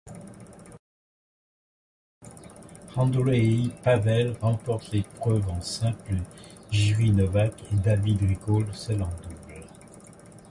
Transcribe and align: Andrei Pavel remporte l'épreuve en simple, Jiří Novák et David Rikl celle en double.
Andrei 2.95 3.69
Pavel 3.83 4.35
remporte 4.41 4.91
l'épreuve 4.91 5.47
en 5.47 5.61
simple, 5.61 6.15
Jiří 6.71 7.11
Novák 7.11 7.53
et 7.71 7.75
David 7.75 8.21
Rikl 8.23 8.65
celle 8.73 9.03
en 9.03 9.09
double. 9.09 9.67